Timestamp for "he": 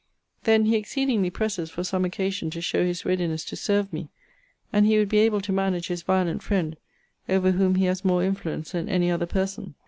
0.65-0.77, 4.87-4.97, 7.75-7.85